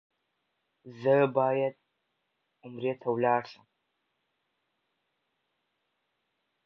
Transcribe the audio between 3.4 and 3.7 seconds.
شم؟